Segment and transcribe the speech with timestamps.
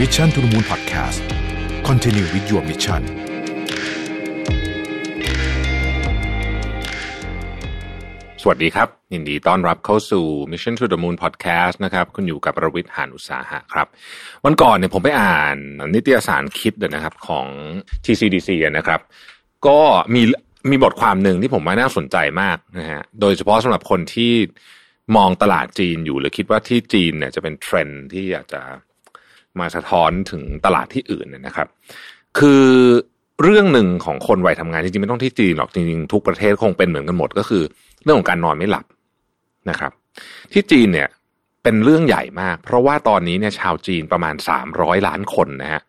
[0.00, 1.20] Mission to the Moon Podcast
[1.88, 3.02] Continue with your mission
[8.42, 13.86] สวัสดีครับ ยินดีต้อนรับเข้าสู่ Mission to the Moon Podcast นะครับคุณอยู่กับประวิทย์หานอุตสาหะครับ
[14.44, 15.56] วันก่อนเนี่ยผมไปอ่าน
[15.94, 17.46] นิตยสารคิดนะครับของ
[18.04, 19.00] TCDC นะครับ
[19.66, 19.78] ก็
[20.14, 20.22] มี
[20.70, 24.32] มีบทความหนึ่งที่ผมว่าน่าสนใจมากนะฮะโดยเฉพาะสำหรับคนที่
[25.16, 28.62] มองตลาดจีนอยู่หรือคิดว่าที่จีนเนี่ยจะเป็นเทรนด์ที่อยากจะ
[29.60, 31.68] มาสะท้อนถึงตลาดที่อื่นเนี่ยนะครับ
[32.38, 32.66] คือ
[33.42, 37.62] เรื่องหนึ่งของคนวัยทำงานจริงๆไม่ต้องที่จีนหรอกจริงๆทุกประเทศคงเป็นเหมือนกันหมด ก็คือ
[38.02, 38.84] เรื่องของการนอนไม่หลับ
[39.70, 39.92] นะครับ
[40.52, 41.08] ที่จีนเนี่ย
[41.62, 45.82] เป็นเรื่องใหญ่มาก เพราะว่าตอนนี้เนี่ยชาวจีนประมาณสามร้อยล้านคนนะฮะ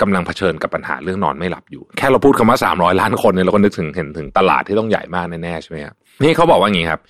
[0.00, 7.00] กำลังเผชิญกับปัญหาเรื่องนอนไม่หลับอยู่ แค่เราพูดคำว่าสามร้อยล้านคนเนี่ยเราก็นึกถึงเห็นถึงตลาดที่ต้องใหญ่มากแน่ๆใช่ไหมครับนี่เขาบอกว่าอย่างนี้ครับ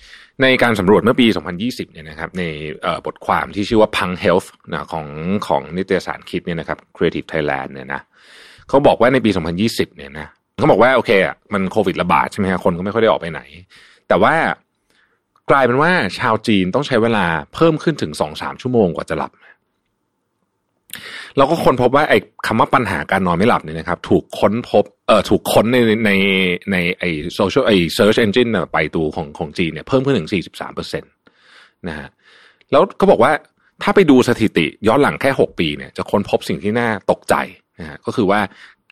[0.41, 1.27] ในการสำรวจเมื่อปี
[1.59, 2.43] 2020 เนี่ยนะครับใน
[3.05, 5.07] บทความที่ชื่อว่าพังเฮลท์นะของ
[5.47, 8.01] ของนิตยสารคิดเนี่ยนะครับ Creative Thailand เนี่ยนะ
[8.69, 9.31] เขาบอกว่าในปี
[9.63, 13.41] 2020 เนี่ยนะเขาบอกว่าโอเคอะมันโควิดระบาดใช่ไหมฮะคนก็ไม่ค่อยได้ออกไปไหน
[14.07, 14.35] แต่ว่า
[15.51, 19.31] กลายเป็นว่าชาวจีนต้องใช้เวลาเพิ่มขึ้นถึงสองสามชั่วโมงกว่าจะหลับ
[21.37, 26.11] เราก็ค้นพบว่าไอ้คำว่าปัญหาการนอนไม่หลับเนี่ยนะครับ ถูกค้นพบเอ่อถูกค้นในใน
[26.71, 31.07] ในไอ้โซเชียลไอ้ search engine ไปตัวของของจีนเนี่ยเพิ่มขึ้นถึงสี่สิบสามเปอร์เซ็นต
[31.87, 32.07] นะฮะ
[32.71, 33.31] แล้วก็บอกว่า
[33.83, 37.35] ถ้าไปดูสถิติย้อนหลังแค่หกปีเนี่ยจะค้นพบสิ่งที่น่าตกใจ
[37.79, 38.39] นะฮะก็คือว่า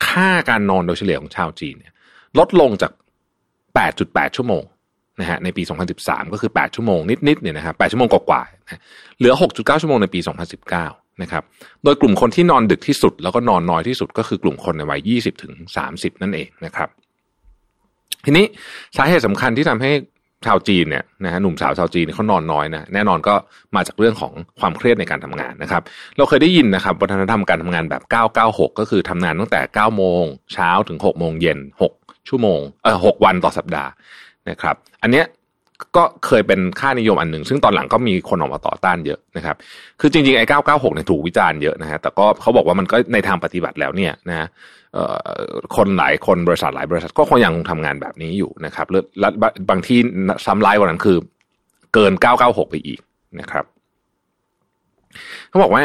[0.08, 1.94] ค่าการนอนโดยเฉลี่ยของชาวจีนเนี่ย
[2.40, 2.92] ลดลงจาก
[3.76, 4.64] แปดจุดแปดชั่วโมง
[5.20, 5.64] นะฮะในปี
[5.98, 10.20] 2013 ก็คือ 8 ชั่วโมงนิดๆเนี่ยนะครับ8ชั่วโมงกว่าๆเหลือ 6.9 ชั่วโมงในปี
[10.62, 11.44] 2019 นะครับ
[11.84, 15.54] โดยกลุ่มคนที่นอนดึกที่สุด แล้วก็นอนน้อยที่สุดก็คือกลุ่มคนในวัย 20 ถึง
[15.88, 16.90] 30 นั่นเองนะครับ
[18.26, 18.46] ทีนี้
[18.98, 19.92] สาเหตุสำคัญที่ทำให้
[20.46, 23.36] ชาวจีนเนี่ยนะฮะหนุ่มสาวชาวจีนเขานอนน้อยนะแน่นอนก็
[23.76, 25.82] มาจากเรื่องของความเครียดในการทำงานนะครับ
[26.18, 28.02] เราเคยได้ยินนะครับวัฒนธรรมการทำงานแบบ
[28.36, 30.24] 996 ก็คือทำงานตั้งแต่ 9 โมง
[30.54, 31.60] เช้าถึง 6 โมงเย็น
[31.94, 33.90] 6 ชั่วโมงเออ6วันต่อสัปดาห์
[34.50, 35.26] นะครับ อันเนี้ย
[35.98, 39.56] ก็เคยเป็นค่านิยมอันหนึ่ง ซึ่งตอนหลังก็มีคนออกมาต่อต้านเยอะนะครับ
[40.00, 44.48] คือจริงๆไอ้996เนี่ยถูกวิจารณ์เยอะนะฮะแต่ก็เขาบอกว่ามันก็ในทางปฏิบัติแล้วเนี่ยนะ
[45.76, 48.88] คนหลายคนบริษัทหลายบริษัทก็คงยังทำงานแบบนี้อยู่นะครับ
[49.20, 49.30] และ
[49.70, 50.00] บางที่
[50.46, 51.18] ซ้ำร้ายกว่านั้นคือ
[51.94, 53.00] เกิน 996 ไปอีก
[53.40, 53.66] นะครับ
[55.50, 55.84] เขาบอกว่า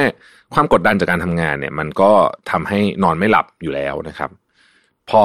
[0.54, 2.10] ความกดดันจากการทำงานเนี่ย มันก็
[2.50, 4.30] ทำให้นอนไม่หลับอยู่แล้วนะครับ
[5.10, 5.22] พอ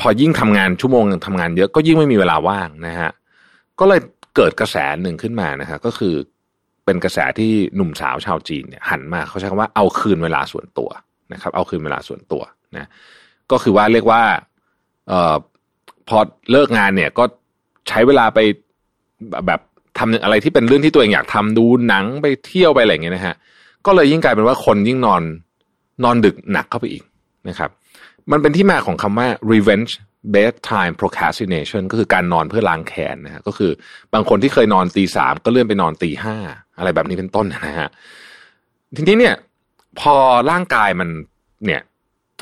[0.00, 3.10] พอยิ่งทำงานชั่วโมงทำงานเยอะก็ยิ่งไม่มีเวลาว่างนะฮะ
[3.82, 4.00] ก็เลย
[4.36, 6.14] เกิดกระแสหนึ่งขึ้นมานะครับก็คือ
[6.84, 10.90] เป็นกระแสที่หนุ่มสาวชาวจีนเนี่ยหันมาเขาใช้คำว่าเอาคืนเวลาส่วนตัว
[11.32, 12.42] นะครับ เอาคืนเวลาส่วนตัว
[12.76, 12.88] นะ
[13.50, 14.22] ก็คือว่าเรียกว่า
[15.08, 15.34] เอ่อ
[16.08, 16.18] พอ
[16.50, 17.24] เลิกงานเนี่ยก็
[17.88, 18.38] ใช้เวลาไป
[19.46, 19.60] แบบ
[19.98, 23.34] ทำอะไรที่เป็นเรื่องที่ตัวเองอยากทำดูหนังไปเที่ยวไปอะไรอย่างเงี้ยนะฮะ
[23.86, 25.22] ก็เลยยิ่งกลายเป็นว่าคนยิ่งนอน
[26.04, 27.02] นอนดึกหนักเข้าไปอีก
[27.48, 27.70] นะครับ
[28.32, 29.92] มันเป็นที่มาของคำว่า revenge
[30.34, 33.70] bedtime procrastination ก็คือการนอนเพื่อล้างแค้นนะฮะก็คือ
[34.14, 36.36] บางคนที่เคยนอนตีสามก็เลื่อนไปนอนตีห้า
[36.78, 37.88] อะไรแบบนี้เป็นต้นนะฮะ
[38.96, 39.34] ทีนี้เนี่ย
[40.00, 40.14] พอ
[40.50, 41.08] ร่างกายมัน
[41.66, 41.82] เนี่ย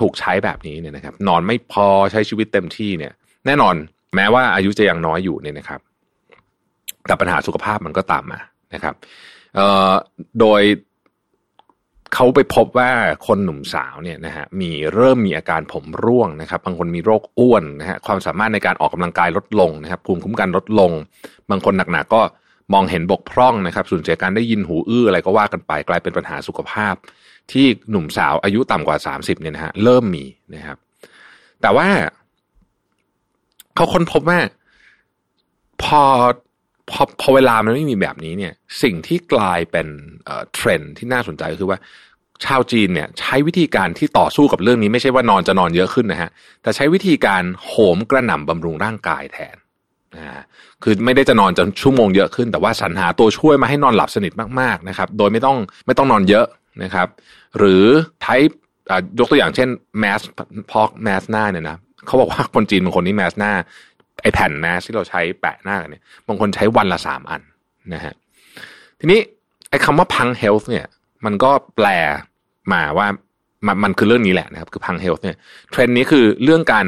[0.00, 3.12] ถูกใช้แบบนี้เนี่ยนะครับ นอนไม่พอใช้ชีวิตเต็มที่เนี่ย
[3.46, 3.74] แน่นอน
[4.16, 5.80] แม้ว่าอายุจะยังน้อยอยู่เนี่ยนะครับ
[7.06, 8.40] แต่ปัญหาสุขภาพมันก็ตามมา
[8.74, 8.94] นะครับ
[9.54, 9.92] เอ่อ
[10.40, 10.62] โดย
[12.14, 12.90] เขาไปพบว่า
[13.26, 20.92] คนหนุ่มสาวเนี่ยนะฮะมีเริ่มมีอาการผมร่วงนะครับบางคนมีโรคอ้วนนะฮะความสามารถในการออกกำลังกายลดลงนะครับภูมิคุ้มกันลดลง
[21.50, 22.22] บางคนหนักๆก็
[22.72, 26.94] มองเห็นบกพร่องนะครับสูญเสียการได้ยินหูอื้ออะไรก็ว่ากันไป กลายเป็นปัญหาสุขภาพ
[27.52, 30.76] ที่หนุ่มสาวอายุต่ำกว่าสามสิบเนี่ยนะฮะเริ่มมีนะครับ
[31.62, 31.88] แต่ว่า
[33.74, 34.38] เขาค้นพบว่า
[35.82, 36.02] พอ
[36.92, 38.52] พอพอเวลามันไม่มีแบบนี้เนี่ย
[38.82, 39.86] สิ่งที่กลายเป็น
[40.54, 41.78] เทรนด์ที่น่าสนใจก็คือว่า
[42.44, 46.30] ชาวจีนเนี่ย ใช้วิธีการที่ต่อสู้กับเรื่องนี้ไม่ใช่ว่านอนจะนอนเยอะขึ้นนะฮะ
[46.62, 49.56] แต่ใช้วิธีการโหมกระหน่ำบำรุงร่างกายแทน
[50.16, 50.44] นะ
[50.82, 56.46] คือไม่ได้จะนอนจนชั่วโมงเยอะขึ้น แต่ว่าสรรหาตัวช่วยมาให้นอนหลับสนิทมากๆนะครับ โดยไม่ต้องไม่ต้องนอนเยอะ
[56.82, 57.08] นะครับ
[57.58, 57.84] หรือ
[58.22, 58.36] ใช้
[59.18, 60.20] ยกตัวอย่างเช่นแมส
[60.70, 63.52] พอกแมสหน้าเนี่ยนะเขาบอกว่าคนจีนบางคนนี่แมสหน้า
[64.22, 67.42] ไอแผ่นแมสที่เราใช้แปะหน้ากันเนี่ยบางคนใช้วันละสามอัน
[67.94, 68.14] นะฮะ
[69.00, 69.20] ทีนี้
[69.70, 70.86] ไอคำว่าพังเฮลท์เนี่ย
[71.24, 71.86] มันก็แปล
[72.72, 73.06] มาว่า
[73.66, 75.36] มันมันคือเรื่องนี้แหละนะครับ คือ Punk Health เนี่ย
[75.70, 76.86] เทรนด์นี้คือเรื่องการ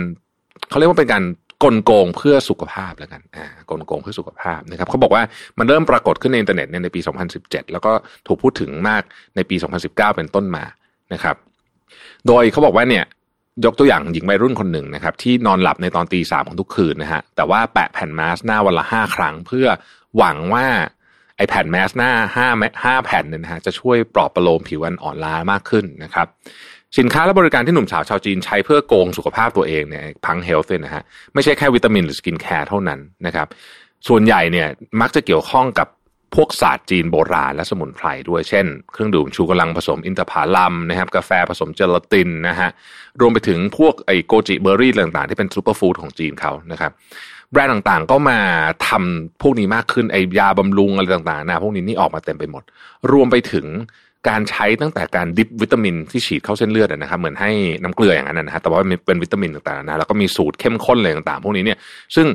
[0.69, 1.25] เขาเรียกว่าเป็นการ
[1.65, 5.23] กลโกงเพื่อสุขภาพแล้วกันอ่ากลโกงเพื่อสุขภาพนะครับเขาบอกว่า
[5.59, 7.01] มันเริ่มปรากฏขึ้นในอินเทอร์เน็ตในปี
[7.37, 7.93] 2017 แล้วก็
[8.27, 9.03] ถูกพูดถึงมาก
[9.37, 10.65] ในปี 2019 เป็นต้นมา
[11.13, 11.37] นะครับ
[12.27, 13.05] โดยเขาบอกว่าเนี่ย
[13.65, 19.67] ยกตัวอย่างหญิงวัยรุ่นคนหนึ่งนะครับที่นอนหลับในตอนตีสามของทุกคืนนะฮะแต่ว่าแปะแผ่นมาสหน้าวันละห้าครั้ง เพื่อ
[20.17, 20.67] หวังว่า
[21.37, 22.49] ไอ้แผ่นแมสหน้าห้า
[22.85, 26.27] ห้าแผ่นเนี่ยนะฮะจะช่วยปลอบประโลมผิวอันอ่อนล้ามากขึ้นนะครับ
[26.99, 31.03] สินค้าและบริการที่หนุ่มสาวชาวจีนใช้เพื่อโกงสุขภาพตัวเองเนี่ย Punk Health เนี่ยนะฮะ
[31.35, 33.47] ไม่ใช่แค่วิตามินหรือ skincare เท่านั้นนะครับ
[34.09, 34.69] ส่วนใหญ่เนี่ย
[35.01, 35.89] มักจะเกี่ยวข้องกับ
[36.35, 42.71] พวกศาสตร์จีนโบราณและสมุนไพรด้วยเช่น เครื่องดื่มชูกำลังผสมอินทผลัมนะครับกาแฟผสมเจลาตินนะฮะ
[43.21, 46.93] รวมไปถึงพวกไอ้ goji berry ต่างๆ ที่เป็น superfood ของจีนเขานะครับ
[47.53, 48.39] แบรนด์ต่างๆ ก็มา
[48.89, 52.63] ทำพวกนี้มากขึ้นไอยาบำรุงอะไรต่างๆนะพวกนี้นี่ออกมาเต็มไปหมด
[53.13, 53.67] รวมไปถึง
[54.29, 57.51] การใช้ตั้งแต่การดิบวิตามินที่ฉีดเข้าเส้นเลือดนะครับ เหมือนให้
[57.83, 61.79] น้ำเกลืออย่างนั้นนะฮะแต่ว่าเป็นวิตามินต่างๆนะแล้วก็มีสูตรเข้มข้นอะไรต่างๆ พวกนี้เนี่ย
[62.17, 62.27] ซึ่ง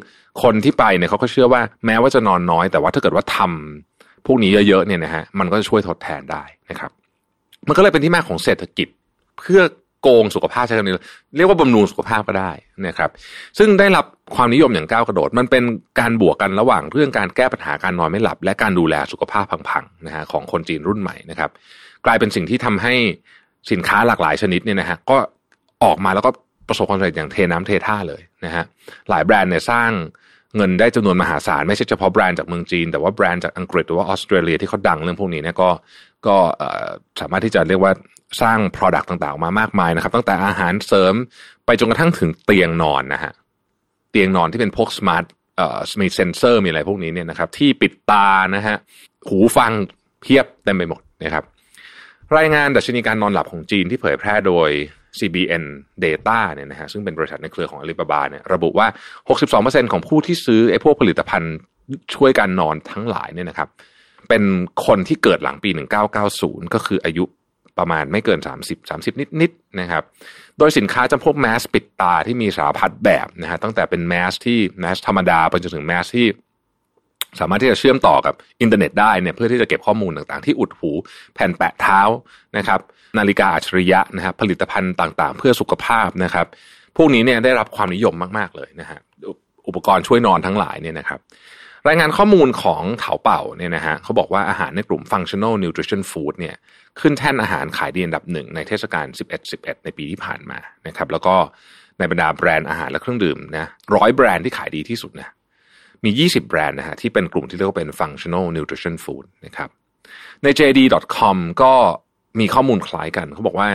[0.44, 3.87] คนที่ไปเนี่ยเขาก็เชื่อว่าแม้ว่าจะนอนน้อย แต่ว่าถ้าเกิดว่าทำ
[4.28, 6.92] พวกนี้เยอะๆเนี่ยนะฮะมันก็จะช่วยทดแทนได้นะครับ
[7.68, 8.88] มันก็เลยเป็นที่มาของเศรษฐกิจ
[9.40, 9.62] เพื่อ
[10.02, 10.96] โกงสุขภาพใช้คำนี้
[11.38, 12.52] เรียกว่าบำรุงสุขภาพก็ได้
[12.88, 13.10] นะครับ
[13.58, 15.64] ซึ่งได้รับความนิยมอย่างก้าวกระโดด มันเป็น
[16.00, 21.50] การบวกกันระหว่างเรื่องการแก้ปัญหาการนอนไม่หลับ และการดูแลสุขภาพพังๆนะฮะของคนจีนรุ่นใหม่นะครับ
[22.06, 22.94] กลายเป็นสิ่งที่ทำให้
[23.72, 25.18] สินค้าหลากหลายชนิดเนี่ยนะฮะก็
[25.84, 26.32] ออกมาแล้วก็
[26.68, 28.64] ประสบความสำเร็จอย่างเทน้ำเทท่าเลยนะฮะ
[29.10, 29.90] หลายแบรนด์เนี่ยสร้าง
[30.56, 35.70] เงินได้จำนวนมหาศาล ไม่ใช่เฉพาะแบรนด์จากเมืองจีน แต่ว่าแบรนด์จากอังกฤษหรือว่าออสเตรเลียที่เขาดังเรื่องพวกนี้เนี่ยก็
[36.28, 36.36] ก็
[37.22, 37.94] สามารถที่จะเรียกว่า
[38.42, 41.14] สร้าง Product ต่างๆ มามากมายนะครับ ตั้งแต่อาหารเสริม
[41.66, 43.34] ไปจนกระทั่งถึงเตียงนอนนะฮะ
[44.12, 45.26] เตียงนอนที่เป็นพวก smart
[45.58, 48.78] เอ่อมีเซนเซอร์มีอะไรพวกนี้เนี่ยนะครับ ที่ปิดตานะฮะ
[49.28, 49.72] หูฟัง
[50.22, 51.44] เพียบเต็มไปหมดนะครับ
[52.38, 54.70] รายงานดัชนีการนอนหลับของจีนที่เผยแพร่โดย
[55.20, 55.64] CBN
[56.06, 58.88] Data เนี่ยนะฮะซึ่งเป็นบริษัทในเครือของอาลีบาบาเนี่ยระบุว่า
[59.40, 61.56] 62%ของผู้ที่ซื้อไอ้พวกผลิตภัณฑ์
[62.16, 63.70] ช่วยการนอนทั้งหลายเนี่ยนะครับ
[64.30, 64.44] เป็น
[64.86, 65.70] คนที่เกิดหลังปี
[66.22, 67.24] 1990 ก็คืออายุ
[67.78, 70.04] ประมาณไม่เกิน 30 30 นิดๆนะครับ
[70.58, 76.28] โดยสินค้าจำพวกแมสปิดตาที่มีสารพัดแบบนะฮะตั้งแต่เป็นแมสที่แมสธรรมดาไปจนถึงแมสที่
[77.42, 80.92] สามารถที่จะเชื่อมต่อกับอินเทอร์เน็ตได้เนี่ยเพื่อที่จะเก็บข้อมูลต่างๆ ที่อุดหู
[81.34, 82.02] แผ่นแปะเท้า
[82.58, 82.80] นะครับ
[83.18, 86.48] นาฬิกาอัจฉริยะนะครับ ผลิตภัณฑ์ต่างๆ เพื่อสุขภาพนะครับ
[86.98, 89.00] พวกนี้เนี่ยได้รับความนิยมมากๆเลยนะฮะ
[89.68, 91.20] อุปกรณ์ช่วยนอนทั้งหลายเนี่ยนะครับ
[91.88, 96.56] รายงานข้อมูลของเถาเป่าเนี่ยนะฮะเขาบอกว่าอาหารในกลุ่ม functional nutrition food เนี่ย
[97.00, 101.36] ขึ้นแท่นอาหารขายดีอันดับหนึ่งในเทศกาล 11 11 ในปีที่ผ่านมานะครับ แล้วก็
[102.00, 105.30] ในบรรดาแบรนด์อาหารและเครื่องดื่มนะร้อยแบรนด์ที่ขายดีที่สุดนะ
[106.06, 109.70] มี 20 แบรนด์นะฮะที่เป็นกลุ่มที่เรียกว่าเป็น functional nutrition food นะครับ
[110.44, 111.74] ใน JD.com ก็
[112.40, 113.70] มีข้อมูลคล้ายกันเขาบอกว่า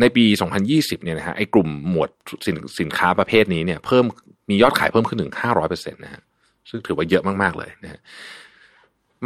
[0.00, 0.24] ในปี
[0.64, 2.08] 2020 เนี่ยนะฮะไอ้กลุ่มหมวด
[2.46, 4.04] สินสินค้าประเภทนี้เนี่ยเพิ่ม
[4.50, 6.22] มียอดขายเพิ่มขึ้นถึง 500%นะฮะ
[6.70, 8.00] ซึ่งถือว่าเยอะมาก ๆ เลยนะฮะ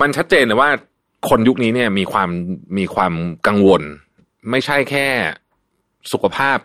[0.01, 0.71] มันชัดเจนเลยว่า
[1.29, 2.29] คนยุคนี้เนี่ยมีความ
[2.79, 3.13] มีความ
[3.47, 3.83] กังวล
[4.51, 5.07] ไม่ใช่แค่
[6.13, 6.59] สุขภาพ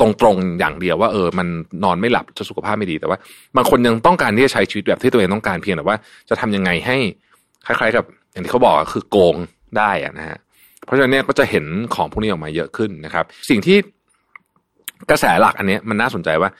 [0.00, 1.46] ตรงๆอย่างเดียวว่าเออมัน
[1.84, 3.18] นอนไม่หลับจะสุขภาพไม่ดีแต่ว่า
[3.56, 5.96] บางคนยังต้องการที่จะใช้ชีวิตแบบที่ตัวเองต้องการเพียงแต่ว่า
[6.28, 6.96] จะทำยังไงให้
[7.66, 9.36] คล้ายๆกับ อย่างที่เขาบอกคือโกง
[9.78, 10.38] ได้อะนะฮะ
[10.84, 11.64] เพราะฉะนั้นเนี่ยก็จะเห็น
[11.94, 13.76] ของพวกนี้ออกมาเยอะขึ้นนะครับ สิ่งที่
[15.10, 16.50] กระแสหลักอันนี้มันน่าสนใจว่า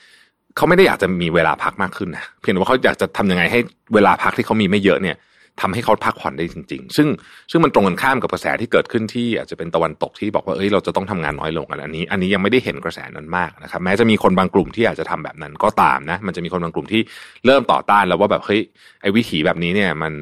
[0.55, 3.59] เขาไม่ได้อยากจะมีเวลาพักมากขึ้นนะเพียงแต่ว่าเขาอยากจะทำยังไงให้
[3.93, 5.15] เวลาพักที่เขามีไม่เยอะเนี่ย
[5.61, 7.07] ทำให้เขาพักผ่อนได้จริง ๆ ซึ่ง
[7.51, 17.01] ซึ่งมันตรงกันข้ามกับกระแสที่เกิดขึ้นที่อาจจะเป็นตะวันตกที่บอกว่าเอ้ยเราจะต้องทำงานน้อยลงอันนี้ อันนี้ยังไม่ได้เห็นกระแสนั้นมากนะครับแม้จะมีคนบางกลุ่มที่อาจจะทำแบบนั้นก็ตามนะ มันจะมีคนบางกลุ่มที่
[17.45, 18.61] เริ่มต่อต้านแล้วว่าแบบเฮ้ย
[19.01, 20.13] ไอ้วิถีแบบนี้เนี่ยมัน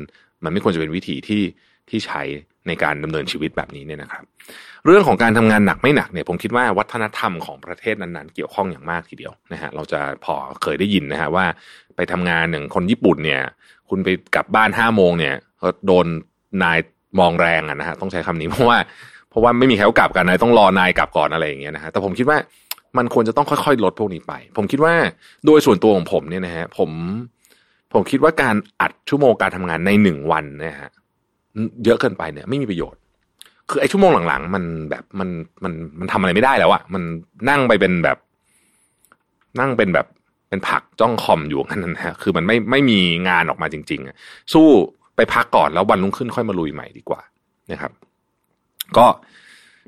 [0.44, 1.42] มันไม่ควรจะเป็นวิถีที่
[1.90, 2.22] ที่ใช้
[2.68, 4.24] ในการดำเนินชีวิตแบบนี้เนี่ยนะครับ
[4.86, 11.46] เรื่องของการทำงานหนักไม่หนักเนี่ยผมคิดว่าวัฒนธรรมของประเทศนั้นๆ เกี่ยวข้องอย่างมากทีเดียวนะฮะเราจะพอเคยได้ยินนะฮะว่า
[11.96, 13.42] ไปทำงานอย่งคนญี่ปุ่นเนี่ย
[13.90, 15.36] คุณไปกลับบ้านห้าโมงเนี่ย
[15.86, 16.06] โดน
[16.64, 16.78] นาย
[17.20, 18.78] มองแรงอะนะฮะต้องใช้คำนี้เพราะว่า
[19.30, 22.38] เพราะว่าไม่มีใครกลับกันนายต้องรอนายกลับก่อนอะไรอย่างเงี้ยนะฮะแต่ผมคิดว่า
[22.98, 24.94] มันควรจะต้องค่อยๆลดพวกนี้ไป ผมคิดว่า
[25.46, 26.90] โดยส่วนตัวของผมเนี่ยนะฮะผม
[27.94, 30.90] ผมคิดว่าการอัดชั่วโมงการทำงานในหนึ่งวันนะฮะ
[31.86, 33.00] เยอะเกินไปเนี่ย ไม่มีประโยชน์
[33.70, 35.30] คือไอ้ชั่วโมงหลังๆ มันแบบมัน
[35.64, 37.04] มันมันทำอะไรไม่ได้แล้วอะมัน
[37.50, 38.18] นั่งไปเป็นแบบ
[39.60, 40.06] นั่งเป็นแบบ
[40.50, 43.00] เป็นผักจ้องคอมอยู่นั่นนะฮะคือมันไม่ไม่มี
[43.30, 44.16] งานออกมาจริงๆอะ
[44.54, 44.68] สู้
[45.16, 47.22] ไปพักก่อนแล้ววันรุ่งขึ้นค่อยมาลุยใหม่ดีกว่า
[47.72, 47.92] นะครับ
[48.98, 49.06] ก็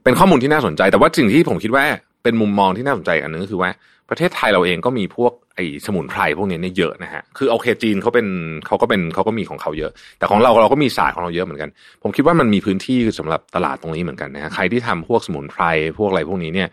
[0.04, 1.84] เป็นข้อมูลที่น่าสนใจ แต่ว่าสิ่งที่ผมคิดว่า
[2.24, 3.70] เป็นมุมมองที่น่าสนใจอันนึงก็คือว่า
[4.10, 8.28] ประเทศไทยเราเองก็มีพวกไอ้สมุนไพรพวกนี้เนี่ยเยอะนะฮะ คือโอเคจีนเขาเป็น
[8.68, 11.70] เขาก็เป็นเขาก็มีของเขาเยอะ แต่ของเราเราก็มีศาสตร์ของเราเยอะเหมือนกัน
[12.04, 15.64] ผมคิดว่ามันมีพื้นที่สำหรับตลาดตรงนี้เหมือนกันนะฮะ ใครที่ทำพวกสมุนไพร
[15.98, 16.70] พวกอะไรพวกนี้เนี่ย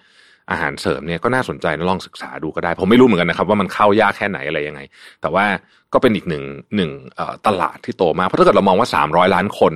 [0.50, 4.80] อาหารเสริมเนี่ยก็น่าสนใจนะลองศึกษาดูก็ได้ ผมไม่รู้เหมือนกันนะครับ ว่ามันเข้ายากแค่ไหนอะไรยังไง
[5.22, 5.44] แต่ว่า
[5.92, 6.44] ก็เป็นอีกหนึ่ง
[6.76, 6.90] หนึ่ง
[7.46, 9.72] ตลาดที่โตมากเพราะถ้าเกิดเรามองว่าสามร้อยล้านคน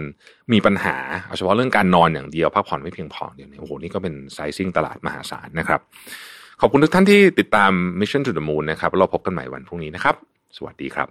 [0.52, 0.96] มีปัญหา
[1.26, 5.80] เอาเฉพาะเรื่องการนอนอย่างเดียวพักผ่อนไม่เพียงพอเดียวนี้โอ้โหนี่ก็เป็นไซซิ่งตลาดมหาศาลนะครับ
[6.60, 10.14] ขอบคุณทุกท่านที่ติดตาม Mission to the Moon นะครับเราพบกันใหม่วันพรุ่งนี้นะครับ
[10.56, 11.08] สวัสดีครับ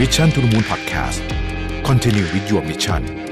[0.00, 1.20] Mission to the Moon Podcast
[1.88, 3.31] Continue with your mission